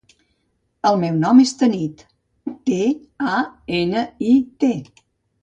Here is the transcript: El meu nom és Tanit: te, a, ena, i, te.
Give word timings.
El 0.91 0.95
meu 1.03 1.19
nom 1.23 1.41
és 1.43 1.53
Tanit: 1.59 2.01
te, 2.71 2.81
a, 3.35 3.43
ena, 3.83 4.03
i, 4.33 4.35
te. 4.65 4.73